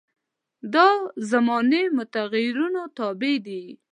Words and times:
دا 0.73 0.87
زماني 1.31 1.83
متغیرونو 1.97 2.81
تابع 2.97 3.35
دي. 3.45 3.63